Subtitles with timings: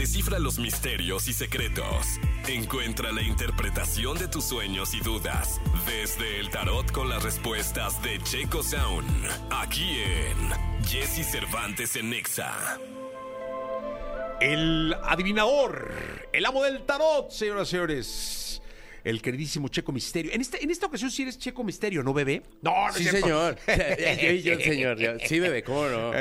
[0.00, 2.06] descifra los misterios y secretos.
[2.48, 8.18] Encuentra la interpretación de tus sueños y dudas desde el tarot con las respuestas de
[8.22, 9.04] Checo Sound.
[9.50, 12.78] Aquí en Jesse Cervantes en Nexa.
[14.40, 15.92] El adivinador,
[16.32, 18.62] el amo del tarot, señoras y señores.
[19.04, 20.32] El queridísimo Checo Misterio.
[20.32, 22.42] En, este, en esta ocasión sí eres Checo Misterio, ¿no, bebé?
[22.62, 23.58] No, no Sí, señor.
[24.42, 24.98] yo señor.
[24.98, 26.12] Yo- Sí, bebé, ¿cómo no?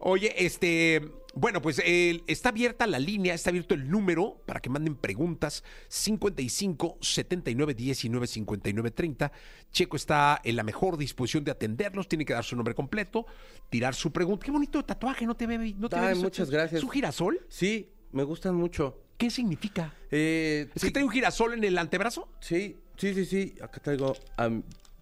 [0.00, 1.02] Oye, este.
[1.40, 5.62] Bueno, pues eh, está abierta la línea, está abierto el número para que manden preguntas
[5.88, 9.32] 55 79 19 59 30.
[9.70, 13.26] Checo está en la mejor disposición de atenderlos, tiene que dar su nombre completo,
[13.70, 14.44] tirar su pregunta.
[14.46, 15.74] Qué bonito tatuaje, ¿no te ve?
[15.78, 16.78] No te Ay, ve- muchas gracias.
[16.78, 17.38] ¿Es un girasol?
[17.48, 19.00] Sí, me gustan mucho.
[19.16, 19.94] ¿Qué significa?
[20.10, 22.28] Eh, ¿Es sí, que trae un girasol en el antebrazo?
[22.40, 23.54] sí, sí, sí, sí.
[23.62, 24.16] Acá traigo...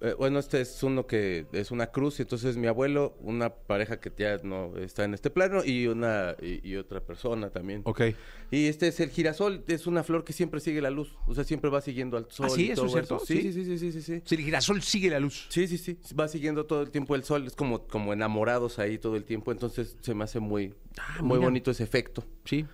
[0.00, 3.98] eh, bueno, este es uno que es una cruz, y entonces mi abuelo, una pareja
[3.98, 7.80] que ya no está en este plano y una y, y otra persona también.
[7.84, 8.02] Ok.
[8.50, 11.44] Y este es el girasol, es una flor que siempre sigue la luz, o sea,
[11.44, 12.46] siempre va siguiendo al sol.
[12.46, 12.66] ¿Ah, sí?
[12.66, 13.18] y ¿Eso todo es cierto?
[13.24, 13.52] Sí, ¿Sí?
[13.52, 14.22] sí, sí, sí, sí, sí.
[14.24, 15.46] Si el girasol sigue la luz.
[15.48, 15.98] Sí, sí, sí.
[16.18, 17.46] Va siguiendo todo el tiempo el sol.
[17.46, 19.50] Es como, como enamorados ahí todo el tiempo.
[19.52, 21.46] Entonces se me hace muy, Ah, muy mira.
[21.48, 22.22] bonito ese efecto.
[22.44, 22.66] Sí.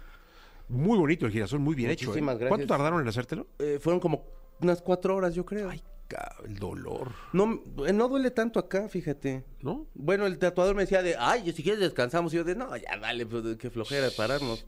[0.68, 2.04] Muy bonito el girasol, muy bien hecho.
[2.04, 2.08] ¿eh?
[2.08, 2.68] Muchísimas ¿Cuánto gracias.
[2.68, 3.46] tardaron en hacértelo?
[3.58, 4.24] Eh, fueron como
[4.60, 5.68] unas cuatro horas, yo creo.
[5.70, 5.82] Ay,
[6.44, 7.12] el dolor.
[7.32, 9.44] No, eh, no duele tanto acá, fíjate.
[9.60, 9.86] ¿No?
[9.94, 12.32] Bueno, el tatuador me decía de, ay, si quieres descansamos.
[12.32, 14.66] Y yo de, no, ya dale, pues, qué flojera de pararnos.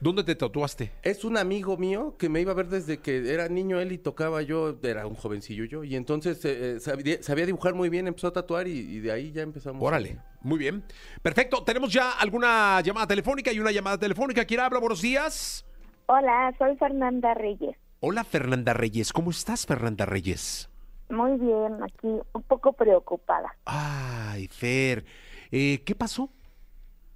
[0.00, 0.90] ¿Dónde te tatuaste?
[1.04, 3.98] Es un amigo mío que me iba a ver desde que era niño él y
[3.98, 5.84] tocaba yo, era un jovencillo yo.
[5.84, 9.12] Y entonces eh, eh, sabía, sabía dibujar muy bien, empezó a tatuar y, y de
[9.12, 9.80] ahí ya empezamos.
[9.80, 10.82] Órale, muy bien.
[11.22, 14.44] Perfecto, tenemos ya alguna llamada telefónica y una llamada telefónica.
[14.44, 14.80] ¿Quién habla?
[14.80, 15.64] Buenos días.
[16.06, 17.76] Hola, soy Fernanda Reyes.
[18.00, 19.12] Hola, Fernanda Reyes.
[19.12, 20.68] ¿Cómo estás, Fernanda Reyes?
[21.12, 23.54] Muy bien, aquí un poco preocupada.
[23.66, 25.04] Ay, Fer.
[25.50, 26.30] Eh, ¿Qué pasó?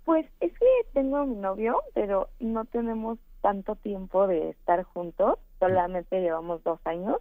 [0.05, 5.38] Pues es que tengo a mi novio, pero no tenemos tanto tiempo de estar juntos.
[5.61, 7.16] Solamente llevamos dos años.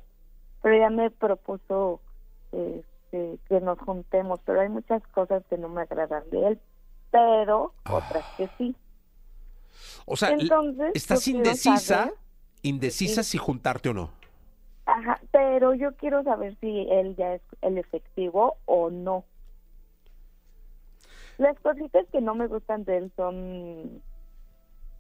[0.61, 2.01] Pero ya me propuso
[2.51, 4.41] este, que nos juntemos.
[4.45, 6.59] Pero hay muchas cosas que no me agradan de él.
[7.09, 8.75] Pero otras que sí.
[10.05, 11.77] O sea, Entonces, ¿estás indecisa?
[11.77, 12.13] saber-
[12.63, 13.31] Indecisa Sí.
[13.31, 14.09] si juntarte o no.
[14.85, 19.25] Ajá, pero yo quiero saber si él ya es el efectivo o no.
[21.37, 24.01] Las cositas que no me gustan de él son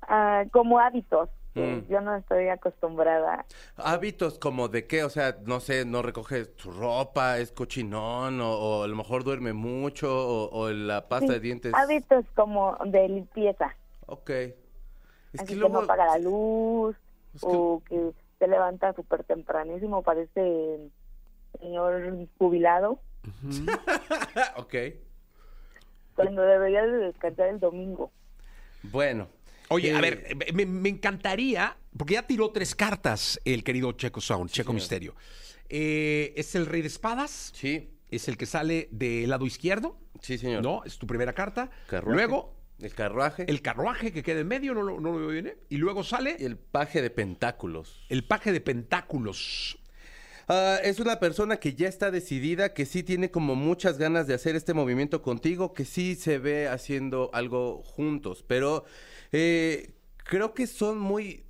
[0.01, 1.29] ah, como hábitos.
[1.53, 1.87] que Mm.
[1.87, 3.45] Yo no estoy acostumbrada.
[3.77, 8.51] Hábitos como de qué, o sea, no sé, no recoge su ropa, es cochinón, o,
[8.51, 11.73] o a lo mejor duerme mucho, o, o la pasta Sí, de dientes.
[11.73, 13.73] Hábitos como de limpieza.
[14.07, 14.29] Ok.
[14.31, 14.55] Es
[15.35, 15.75] así que que, luego.
[15.75, 16.97] no apaga la luz
[17.33, 20.79] Es que- o que se levanta súper tempranísimo, parece
[21.59, 22.99] señor jubilado,
[24.57, 24.75] ok.
[26.15, 28.11] cuando debería de descansar el domingo.
[28.83, 29.27] Bueno.
[29.69, 30.01] Oye, a Eh,
[30.35, 34.73] ver, me, me encantaría, porque ya tiró tres cartas el querido Checo Sound, Checo.
[34.73, 35.15] Misterio.
[35.69, 40.37] Eh, es el rey de espadas, Sí, es el que sale del lado izquierdo, sí,
[40.37, 40.61] señor.
[40.61, 40.83] ¿no?
[40.85, 41.71] Es tu primera carta.
[41.87, 42.15] Carruaje.
[42.15, 43.45] Luego, El carruaje.
[43.47, 45.57] el carruaje que queda en medio, no lo, no lo veo bien, ¿eh?
[45.69, 48.05] Y luego sale el paje de pentáculos.
[48.09, 49.79] el paje de pentáculos.
[50.47, 54.35] Ah, es una persona que ya está decidida, que sí tiene como muchas ganas de
[54.35, 58.85] hacer este movimiento contigo, que sí se ve haciendo algo juntos, pero
[59.31, 61.44] eh, creo que son muy...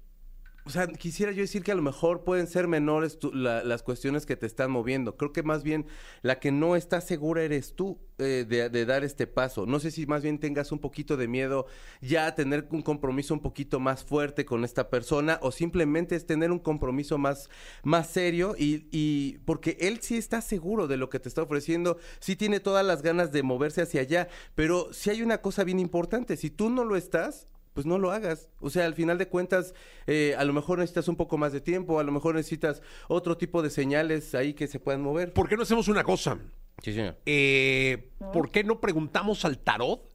[0.68, 4.36] O sea, quisiera yo decir que a lo mejor pueden ser menores las cuestiones que
[4.36, 5.16] te están moviendo.
[5.16, 5.86] Creo que más bien
[6.24, 9.68] la que no está segura eres tú eh, de, de dar este paso.
[9.68, 11.68] No sé si más bien tengas un poquito de miedo
[12.02, 16.26] ya a tener un compromiso un poquito más fuerte con esta persona o simplemente es
[16.26, 17.48] tener un compromiso más,
[17.84, 22.00] más serio y, y porque él sí está seguro de lo que te está ofreciendo,
[22.20, 25.80] sí tiene todas las ganas de moverse hacia allá, pero sí hay una cosa bien
[25.80, 28.50] importante, si tú no lo estás, pues no lo hagas.
[28.62, 29.76] O sea, al final de cuentas,
[30.08, 33.38] eh, a lo mejor necesitas un poco más de tiempo, a lo mejor necesitas otro
[33.38, 35.34] tipo de señales ahí que se puedan mover.
[35.34, 36.40] ¿Por qué no hacemos una cosa?
[36.82, 37.18] Sí, señor.
[37.26, 40.10] Eh, ¿Por qué no preguntamos al tarot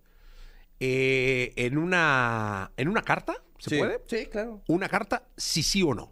[0.81, 3.35] eh, en, una, en una carta?
[3.59, 3.79] ¿Se Sí.
[3.79, 4.01] puede?
[4.07, 4.63] Sí, claro.
[4.67, 6.11] Una carta, si sí o no.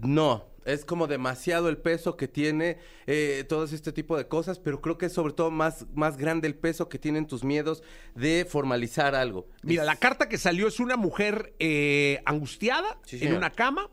[0.00, 4.80] No, es como demasiado el peso que tiene eh, todo este tipo de cosas, pero
[4.80, 7.82] creo que es sobre todo más, más grande el peso que tienen tus miedos
[8.14, 9.48] de formalizar algo.
[9.62, 13.90] Mira, Es- la carta que salió es una mujer eh, angustiada Sí, en una cama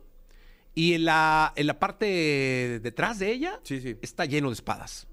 [0.74, 2.04] y en la, en la parte
[2.82, 3.96] detrás de ella Sí, sí.
[4.02, 5.06] está lleno de espadas.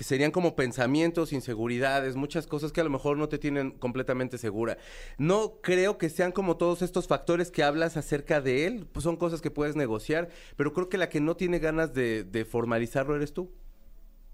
[0.00, 4.38] Que serían como pensamientos, inseguridades, muchas cosas que a lo mejor no te tienen completamente
[4.38, 4.78] segura.
[5.18, 9.18] No creo que sean como todos estos factores que hablas acerca de él, pues son
[9.18, 13.14] cosas que puedes negociar, pero creo que la que no tiene ganas de, de formalizarlo
[13.14, 13.50] eres tú.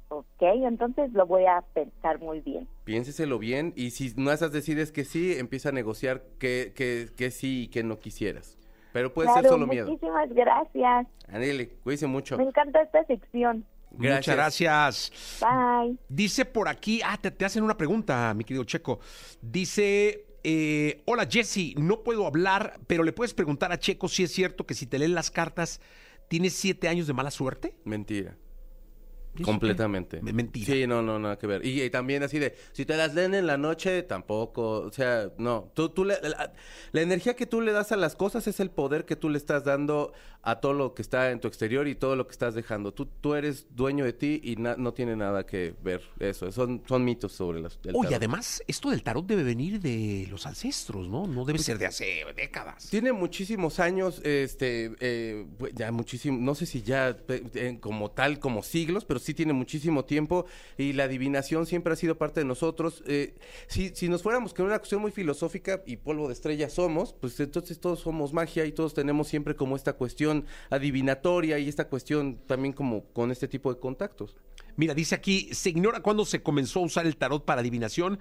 [0.07, 2.69] ok, entonces lo voy a pensar muy bien.
[2.85, 7.33] Piénseselo bien y si no esas decides que sí, empieza a negociar que, que, que
[7.33, 8.57] sí y que no quisieras.
[8.93, 9.89] Pero puede ser solo miedo.
[9.89, 11.09] muchísimas gracias.
[11.27, 12.39] Anele, cuídese mucho.
[12.39, 13.67] Me encanta esta sección.
[13.99, 14.27] Gracias.
[14.27, 15.13] Muchas gracias.
[15.41, 15.97] Bye.
[16.09, 19.01] Dice por aquí, ah, te, te hacen una pregunta, mi querido Checo.
[19.41, 24.33] Dice, eh, hola Jesse, no puedo hablar, pero le puedes preguntar a Checo si es
[24.33, 25.81] cierto que si te leen las cartas,
[26.29, 27.75] tienes siete años de mala suerte.
[27.85, 28.37] Mentira.
[29.39, 30.21] ¿Y eso Completamente.
[30.25, 30.33] qué?
[30.33, 30.67] Mentira.
[30.73, 31.65] Sí, no, no, nada que ver.
[31.65, 34.81] Y, y también así de, si te las leen en la noche, tampoco.
[34.81, 35.71] O sea, no.
[35.75, 36.53] Tú, tú le- la,
[36.93, 39.39] la energía que tú le das a las cosas es el poder que tú le
[39.39, 40.13] estás dando
[40.43, 42.95] a todo lo que está en tu exterior y todo lo que estás dejando.
[42.95, 46.51] Tú, tú eres dueño de ti y na- no tiene nada que ver eso.
[46.53, 51.09] Son, son mitos sobre las, Oye, además, esto del tarot debe venir de los ancestros,
[51.09, 51.27] ¿no?
[51.27, 52.89] No debe ser de hace décadas.
[52.91, 58.39] Tiene muchísimos años, este, eh, pues, ya muchísimo, no sé si ya eh, como tal,
[58.39, 60.47] como siglos, pero sí tiene muchísimo tiempo
[60.79, 63.03] y la adivinación siempre ha sido parte de nosotros.
[63.07, 63.35] Eh,
[63.67, 67.39] si, si nos fuéramos con una cuestión muy filosófica y polvo de estrella somos, pues
[67.41, 72.39] entonces todos somos magia y todos tenemos siempre como esta cuestión adivinatoria y esta cuestión
[72.47, 74.37] también como con este tipo de contactos.
[74.77, 78.19] Mira, dice aquí, se ignora cuándo se comenzó a usar el tarot para adivinación,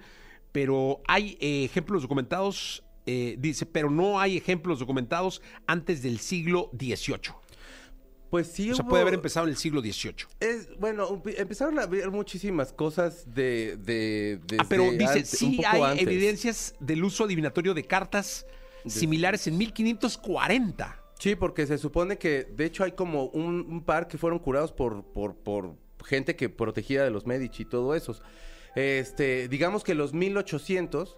[0.52, 6.70] pero hay eh, ejemplos documentados, eh, dice, pero no hay ejemplos documentados antes del siglo
[6.72, 7.45] XVIII.
[8.36, 10.14] Pues sí, O sea, hubo- puede haber empezado en el siglo XVIII.
[10.40, 13.76] Es, bueno, empe- empezaron a haber muchísimas cosas de...
[13.78, 16.02] de Ah, pero dice, antes- sí hay antes.
[16.06, 18.46] evidencias del uso adivinatorio de cartas
[18.86, 21.02] similares en 1540.
[21.18, 24.70] Sí, porque se supone que, de hecho, hay como un, un par que fueron curados
[24.72, 25.74] por, por, por
[26.04, 28.20] gente que protegía de los Medici y todo eso.
[28.74, 31.16] Este, digamos que los 1800,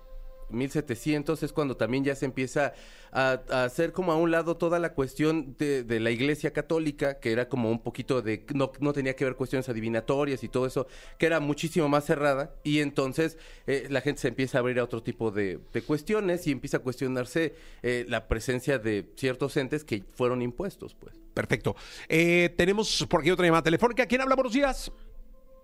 [0.51, 2.73] 1700 es cuando también ya se empieza
[3.13, 7.21] a, a hacer como a un lado toda la cuestión de, de la Iglesia Católica,
[7.21, 10.67] que era como un poquito de, no, no tenía que ver cuestiones adivinatorias y todo
[10.67, 10.87] eso,
[11.19, 14.85] que era muchísimo más cerrada, y entonces eh, la gente se empieza a abrir a
[14.85, 19.85] otro tipo de, de cuestiones y empieza a cuestionarse eh, la presencia de ciertos entes
[19.85, 21.19] que fueron impuestos, pues.
[21.35, 21.77] Perfecto.
[22.09, 24.07] Eh, tenemos por aquí otra llamada telefónica.
[24.07, 24.35] ¿Quién habla?
[24.35, 24.91] Buenos días.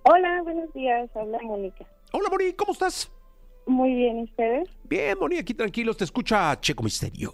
[0.05, 1.11] Hola, buenos días.
[1.17, 1.85] Habla Mónica.
[2.13, 3.11] Hola, Moni, ¿cómo estás?
[3.67, 4.69] Muy bien, ¿y ustedes?
[4.85, 5.97] Bien, Moni, aquí tranquilos.
[5.97, 7.33] Te escucha Checo Misterio.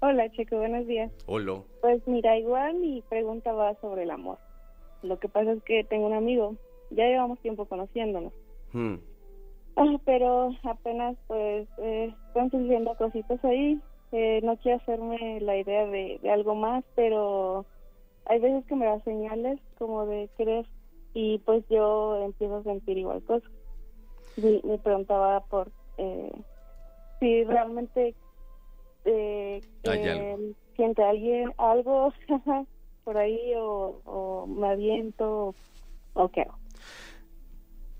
[0.00, 1.10] Hola, Checo, buenos días.
[1.26, 1.62] Hola.
[1.80, 4.38] Pues mira, igual mi pregunta va sobre el amor.
[5.02, 6.56] Lo que pasa es que tengo un amigo,
[6.90, 8.32] ya llevamos tiempo conociéndonos,
[8.72, 8.96] Hmm.
[9.76, 13.78] Ah, pero apenas pues eh, están surgiendo cositas ahí.
[14.12, 17.64] Eh, no quiero hacerme la idea de, de algo más, pero
[18.26, 20.66] hay veces que me da señales como de querer
[21.14, 23.50] y pues yo empiezo a sentir igual cosas.
[24.36, 26.32] Me preguntaba por eh,
[27.20, 28.14] si realmente
[29.04, 30.54] eh, Hay eh, algo.
[30.76, 32.12] siente alguien algo
[33.04, 35.54] por ahí o, o me aviento
[36.14, 36.58] o qué hago.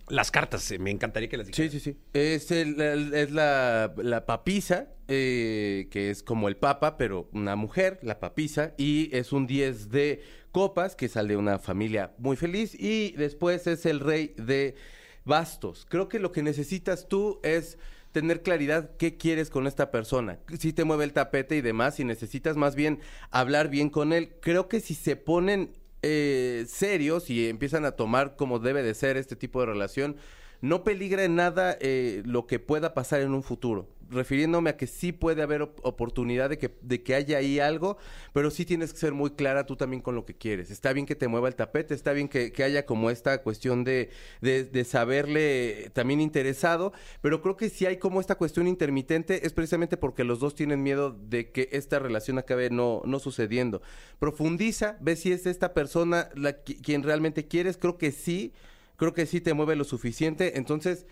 [0.09, 1.73] Las cartas, eh, me encantaría que las Sí, dijeras.
[1.73, 1.97] sí, sí.
[2.13, 7.57] Es, el- el- es la, la papisa, eh, que es como el papa, pero una
[7.57, 10.21] mujer, la papisa, y es un 10 de
[10.51, 14.75] copas, que sale de una familia muy feliz, y después es el rey de
[15.25, 15.87] bastos.
[15.89, 17.79] Creo que lo que necesitas tú es
[18.13, 20.39] tener claridad qué quieres con esta persona.
[20.59, 24.35] Si te mueve el tapete y demás, si necesitas más bien hablar bien con él.
[24.41, 25.73] Creo que si se ponen
[26.03, 30.17] eh, serios y empiezan a tomar como debe de ser este tipo de relación,
[30.61, 33.89] no peligra en nada eh, lo que pueda pasar en un futuro.
[34.13, 37.97] Refiriéndome a que sí puede haber op- oportunidad de que, de que haya ahí algo,
[38.33, 40.71] pero sí tienes que ser muy clara tú también con lo que quieres.
[40.71, 43.85] Está bien que te mueva el tapete, está bien que, que haya como esta cuestión
[43.85, 46.93] de, de, de saberle también interesado,
[47.23, 50.83] pero creo que si hay como esta cuestión intermitente es precisamente porque los dos tienen
[50.83, 53.81] miedo de que esta relación acabe no, no sucediendo.
[54.19, 58.53] Profundiza, ve si es esta persona la, qui- quien realmente quieres, creo que sí,
[58.97, 60.59] creo que sí te mueve lo suficiente.
[60.59, 61.07] Entonces,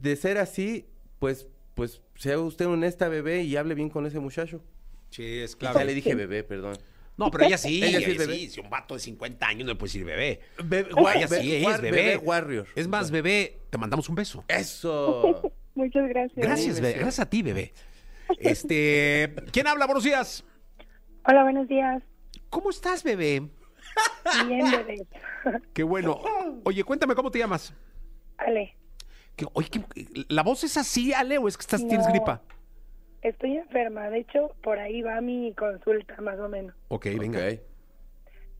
[0.00, 0.86] de ser así,
[1.18, 4.62] pues, pues sea usted honesta, bebé, y hable bien con ese muchacho.
[5.10, 6.76] Sí, es Ya le dije bebé, perdón.
[7.16, 7.82] No, pero ella sí.
[7.82, 8.48] Ella ella sí sí, es bebé.
[8.48, 10.40] Si un vato de 50 años no le puede decir bebé.
[10.64, 12.16] Bebé, Ella sí, es bebé.
[12.16, 12.66] warrior.
[12.74, 14.44] Es más, bebé, te mandamos un beso.
[14.48, 15.52] Eso.
[15.74, 16.36] Muchas gracias.
[16.36, 16.94] Gracias, bebé.
[16.94, 17.72] Gracias a ti, bebé.
[18.38, 19.86] Este, ¿quién habla?
[19.86, 20.44] Buenos días.
[21.26, 22.02] Hola, buenos días.
[22.48, 23.48] ¿Cómo estás, bebé?
[24.46, 25.06] Bien, bebé.
[25.72, 26.20] Qué bueno.
[26.64, 27.74] Oye, cuéntame cómo te llamas.
[28.38, 28.76] Ale,
[29.36, 32.12] Que- oye, ¿qué- ¿la voz es así, Ale, o es que estás, tienes No.
[32.12, 32.42] gripa?
[33.22, 34.10] estoy enferma.
[34.10, 36.74] De hecho, por ahí va mi consulta, más o menos.
[36.88, 37.38] Ok, venga.
[37.38, 37.60] Ok.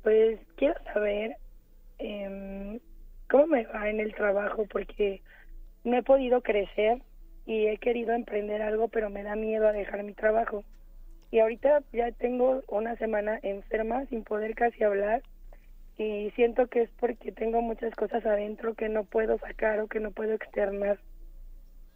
[0.04, 1.36] Pues quiero saber
[1.98, 2.78] em,
[3.30, 5.20] cómo me va en el trabajo, porque
[5.84, 7.02] no he podido crecer
[7.46, 10.64] y he querido emprender algo, pero me da miedo a dejar mi trabajo.
[11.30, 15.22] Y ahorita ya tengo una semana enferma sin poder casi hablar
[15.98, 20.00] y siento que es porque tengo muchas cosas adentro que no puedo sacar o que
[20.00, 21.00] no puedo externar.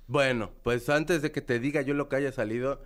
[0.06, 2.80] Bueno, pues antes de que te diga yo lo que haya salido,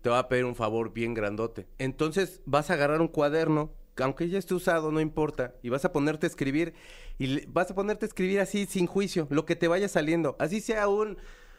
[0.00, 1.66] te voy a pedir un favor bien grandote.
[1.78, 5.92] Entonces vas a agarrar un cuaderno, aunque ya esté usado, no importa, y vas a
[5.92, 6.74] ponerte a escribir,
[7.18, 10.34] y vas a ponerte a escribir así sin juicio, lo que te vaya saliendo.
[10.38, 11.18] Así sea un,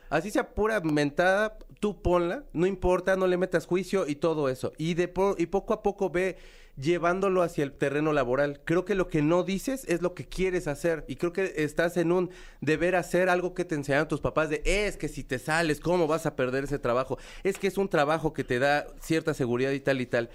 [0.10, 4.74] así sea pura mentada, tú ponla, no importa, no le metas juicio y todo eso.
[4.80, 6.38] Y de po- y poco a poco ve
[6.76, 8.62] llevándolo hacia el terreno laboral.
[8.66, 11.98] Creo que lo que no dices es lo que quieres hacer y creo que estás
[11.98, 15.40] en un deber hacer algo que te enseñaron tus papás de es que si te
[15.40, 17.18] sales, ¿cómo vas a perder ese trabajo?
[17.44, 20.30] Es que es un trabajo que te da cierta seguridad y tal y tal.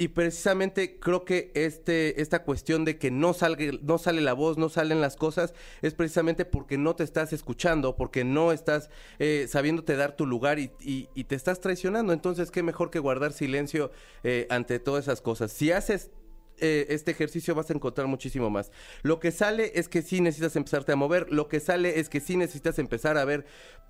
[0.00, 4.56] Y precisamente creo que este, esta cuestión de que no, salga, no sale la voz,
[4.56, 9.46] no salen las cosas, es precisamente porque no te estás escuchando, porque no estás eh,
[9.48, 12.12] sabiéndote dar tu lugar y, y- y te estás traicionando.
[12.12, 13.90] Entonces, qué mejor que guardar silencio
[14.22, 15.50] eh, ante todas esas cosas.
[15.50, 16.10] Si haces
[16.60, 18.70] eh, este ejercicio vas a encontrar muchísimo más.
[19.02, 22.20] Lo que sale es que sí necesitas empezarte a mover, lo que sale es que
[22.20, 23.46] sí necesitas empezar a ver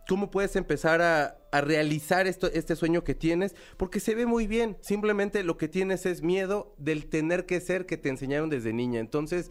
[0.06, 4.46] cómo puedes empezar a, a realizar esto, este sueño que tienes, porque se ve muy
[4.46, 8.72] bien, simplemente lo que tienes es miedo del tener que ser que te enseñaron desde
[8.72, 9.00] niña.
[9.00, 9.50] Entonces,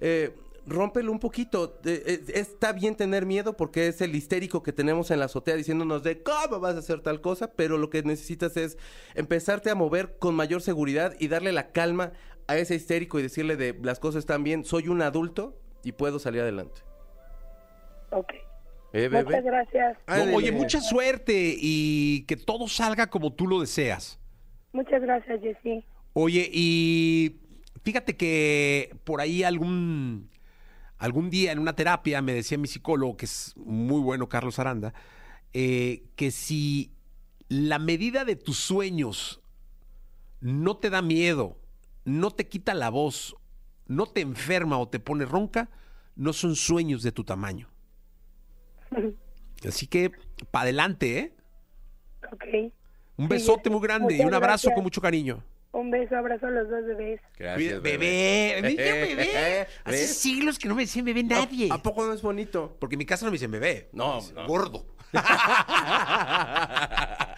[0.00, 0.34] eh,
[0.66, 1.78] rómpelo un poquito.
[1.84, 6.02] Eh, está bien tener miedo porque es el histérico que tenemos en la azotea diciéndonos
[6.02, 8.76] de cómo vas a hacer tal cosa, pero lo que necesitas es
[9.14, 12.12] empezarte a mover con mayor seguridad y darle la calma
[12.46, 16.18] a ese histérico y decirle de las cosas están bien, soy un adulto y puedo
[16.18, 16.82] salir adelante.
[18.10, 18.32] Ok.
[18.92, 19.24] ¿Eh, bebé?
[19.24, 19.98] Muchas gracias.
[20.34, 24.18] Oye, mucha suerte y que todo salga como tú lo deseas.
[24.72, 25.84] Muchas gracias, Jessy.
[26.12, 27.36] Oye, y
[27.82, 30.30] fíjate que por ahí algún,
[30.98, 34.94] algún día en una terapia me decía mi psicólogo, que es muy bueno, Carlos Aranda,
[35.52, 36.90] eh, que si
[37.48, 39.40] la medida de tus sueños
[40.40, 41.58] no te da miedo,
[42.06, 43.36] no te quita la voz,
[43.86, 45.68] no te enferma o te pone ronca,
[46.14, 47.68] no son sueños de tu tamaño.
[49.66, 50.10] Así que,
[50.50, 51.32] para adelante, ¿eh?
[52.32, 52.44] Ok.
[53.18, 54.74] Un Sí, besote muy grande y un abrazo gracias.
[54.74, 55.42] con mucho cariño.
[55.72, 57.20] Un beso, abrazo a los dos bebés.
[57.38, 58.58] Gracias, bebé.
[58.62, 59.66] Me dicen bebé.
[59.84, 60.16] Hace ¿Ves?
[60.18, 61.68] siglos que no me decían bebé nadie.
[61.70, 62.76] ¿A, a poco no es bonito?
[62.80, 63.90] Porque en mi casa no me dicen bebé.
[63.92, 64.46] No, no.
[64.46, 64.86] Gordo.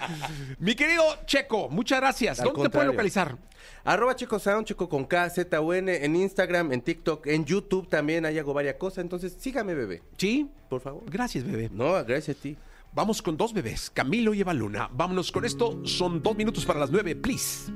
[0.59, 2.41] mi querido Checo, muchas gracias.
[2.41, 3.37] Al ¿Dónde te pueden localizar?
[3.85, 7.88] Arroba Checo Sound, Checo con K, Z, U, N, en Instagram, en TikTok, en YouTube
[7.88, 8.99] también, ahí hago varias cosas.
[8.99, 10.50] Entonces, sígame, bebé, Sí.
[10.69, 11.03] por favor.
[11.07, 11.71] Gracias, bebé.
[11.73, 12.57] No, gracias a ti.
[12.93, 14.88] Vamos con dos bebés, Camilo y Eva Luna.
[14.93, 15.81] Vámonos con esto.
[15.87, 17.71] Son dos minutos para las nueve, please.